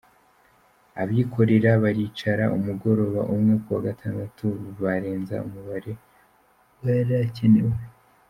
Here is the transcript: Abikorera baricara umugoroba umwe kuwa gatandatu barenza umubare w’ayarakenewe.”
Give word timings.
Abikorera 1.01 1.71
baricara 1.83 2.45
umugoroba 2.57 3.21
umwe 3.33 3.53
kuwa 3.63 3.79
gatandatu 3.87 4.45
barenza 4.81 5.35
umubare 5.47 5.91
w’ayarakenewe.” 6.79 7.77